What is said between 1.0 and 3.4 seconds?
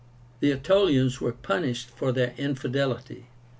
were punished for their infidelity.